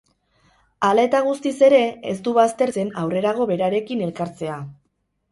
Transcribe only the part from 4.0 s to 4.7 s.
elkartzea.